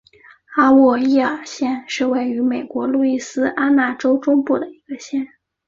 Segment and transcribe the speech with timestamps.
[0.55, 5.27] 阿沃耶尔县是位于美国路易斯安那州中部的一个县。